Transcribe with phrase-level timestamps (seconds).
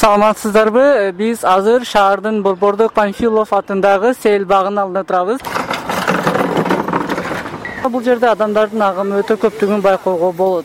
[0.00, 1.12] саламатсыздарбы?
[1.12, 5.40] Биз азыр шаардын борбордук панфилов атындагы сейил багынын алдында турабыз.
[7.84, 10.64] Бул жерде адамдардын агымы өтө көптүгүн байкоого болот.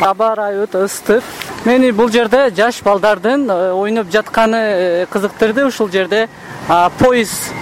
[0.00, 1.24] Аба ырайы өтө ыстык.
[1.64, 5.66] Мени бул жерде жаш балдардын э, ойноп жатканы э, кызыктырды.
[5.66, 6.28] Ушул жерде
[6.98, 7.52] поезд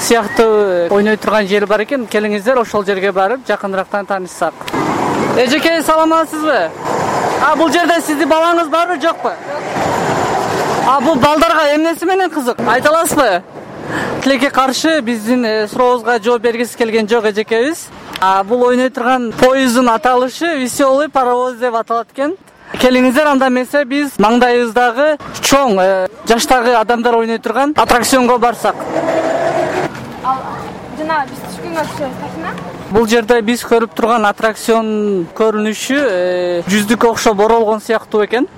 [0.00, 2.04] сыяктуу э, ойной турган жер бар экен.
[2.06, 4.52] Келиңиздер ошол жерге барып жакыныраактан таанышсак.
[5.38, 6.70] Эжеке саламатсызбы?
[7.40, 9.32] А бул жерде сиздин балаңыз барбы жокпу
[10.88, 12.60] а бул балдарга эмнеси менен кызык?
[12.66, 13.42] Айта аласызбы?
[14.22, 17.88] Тилекке каршы биздин сурообузга жооп бергиси келген жок эжекебиз.
[18.44, 22.36] Бул ойной турган поезддун аталышы веселый паровоз деп аталат экен.
[22.80, 25.76] Келиңиздер анда эмесе биз маңдайыбыздагы чоң
[26.28, 28.76] жаштагы адамдар ойной турган аттракционго барсак.
[30.24, 30.40] Ал
[30.98, 32.54] жанагы биз түшкөнгө машина
[32.90, 36.00] бул жерде биз көрүп турган аттракцион көрүнүшү
[36.64, 38.48] жүздүккө окшоп оролгон сыяктуу экен.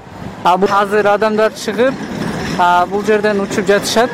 [0.44, 1.94] Азыр адамдар чыгып
[2.90, 4.10] бул жерден учуп жатышат.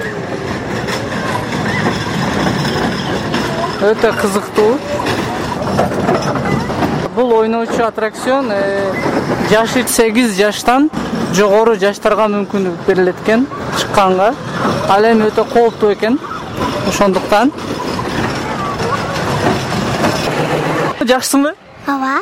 [3.87, 4.79] Өтө кызыктуу.
[7.16, 8.52] Бул ойночу аттракцион
[9.51, 10.90] жашы сегиз жаштан
[11.34, 13.46] жогору жаштарга мүмкүндүк берилет экен
[13.79, 14.34] чыкканга.
[14.88, 16.18] Ал эми өтө кооптуу экен
[16.88, 17.52] ошондуктан.
[21.01, 21.54] Жакшысыңбы
[21.87, 22.20] ооба.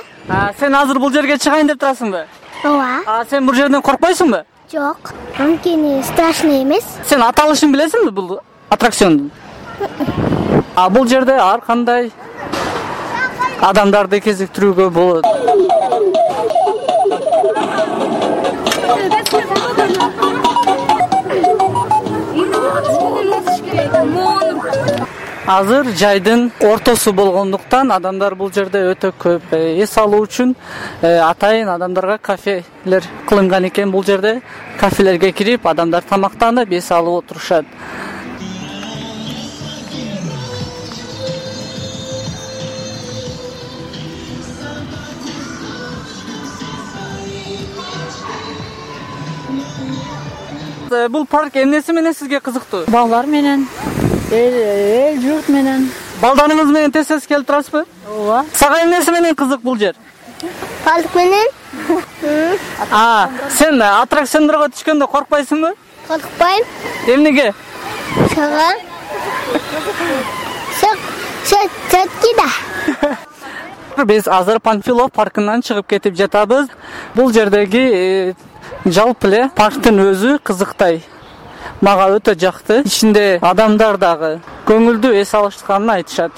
[0.60, 2.26] Сен азыр бул жерге чыгайын деп турасыңбы
[2.64, 3.24] ооба.
[3.30, 8.30] Сен бул жерден коркпойсуңбу жоқ өйткені страшный емес сен аталышын білесің бе бұл
[8.74, 9.30] аттракционды
[10.74, 12.08] а бұл жерде арқандай
[13.68, 15.30] адамдарды кезіктіруге болады
[25.46, 29.42] азыр жайдын ортосу болгондуктан адамдар бул жерде өтө көп.
[29.52, 30.54] Э, эс алуу үчүн
[31.02, 33.90] э, атайын адамдарга кафелер кылынган экен.
[33.90, 34.40] Бул жерде
[34.80, 37.66] кафелерге кирип адамдар тамактанып эс алып отурушат.
[50.90, 52.84] Э, бул парк эмнеси менен сизге кызыктуу?
[52.88, 53.68] Балдар менен
[55.34, 55.88] журт менен
[56.22, 59.96] балдарыңыз менен тез тез келип турасызбы ооба сага эмнеси менен кызык бул жер
[60.84, 61.48] балык менен
[63.56, 65.72] сен аттракциондорго түшкөндө коркпойсуңбу
[66.06, 66.62] коркпойм
[67.16, 67.48] эмнеге
[68.34, 68.68] сага
[73.96, 76.70] да биз азыр панфилов паркынан чыгып кетип жатабыз
[77.16, 78.34] бул жердеги
[78.86, 81.02] жалпы эле парктын өзү кызыктай
[81.84, 82.80] мага өтө жакты.
[82.88, 84.32] Ичинде адамдар дагы
[84.68, 86.32] көңүлдүү эс алышканын айтышат